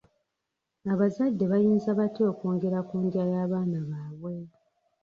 Abazadde 0.93 1.43
bayinza 1.51 1.89
batya 1.99 2.23
okwongera 2.31 2.79
ku 2.87 2.95
ndya 3.03 3.23
y'abaana 3.31 3.77
baabwe? 3.89 4.33